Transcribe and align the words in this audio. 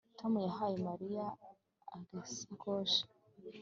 Tom 0.19 0.33
yahaye 0.47 0.75
Mariya 0.87 1.25
agasakoshi 1.97 3.01